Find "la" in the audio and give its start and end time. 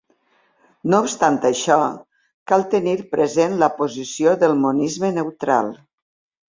3.65-3.73